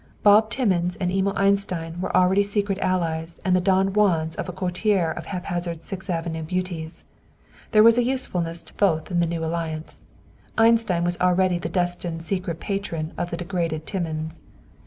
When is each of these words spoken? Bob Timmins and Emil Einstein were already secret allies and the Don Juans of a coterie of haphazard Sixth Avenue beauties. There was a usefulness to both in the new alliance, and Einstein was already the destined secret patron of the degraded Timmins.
Bob 0.23 0.49
Timmins 0.49 0.95
and 0.95 1.11
Emil 1.11 1.33
Einstein 1.35 2.01
were 2.01 2.17
already 2.17 2.41
secret 2.41 2.79
allies 2.79 3.39
and 3.45 3.55
the 3.55 3.61
Don 3.61 3.93
Juans 3.93 4.35
of 4.35 4.49
a 4.49 4.51
coterie 4.51 4.99
of 5.15 5.27
haphazard 5.27 5.83
Sixth 5.83 6.09
Avenue 6.09 6.41
beauties. 6.41 7.05
There 7.71 7.83
was 7.83 7.99
a 7.99 8.03
usefulness 8.03 8.63
to 8.63 8.73
both 8.77 9.11
in 9.11 9.19
the 9.19 9.27
new 9.27 9.45
alliance, 9.45 10.01
and 10.57 10.65
Einstein 10.65 11.03
was 11.03 11.21
already 11.21 11.59
the 11.59 11.69
destined 11.69 12.23
secret 12.23 12.59
patron 12.59 13.13
of 13.15 13.29
the 13.29 13.37
degraded 13.37 13.85
Timmins. 13.85 14.41